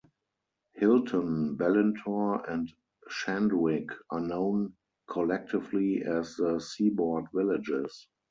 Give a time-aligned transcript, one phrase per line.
[0.73, 2.73] Hilton, Balintore, and
[3.07, 4.73] Shandwick are known
[5.07, 8.07] collectively as the Seaboard Villages.